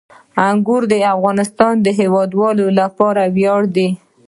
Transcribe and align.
انګور 0.47 0.81
د 0.91 0.93
افغانستان 1.13 1.73
د 1.81 1.87
هیوادوالو 1.99 2.65
لپاره 2.79 3.23
ویاړ 3.35 3.61
دی. 3.75 3.89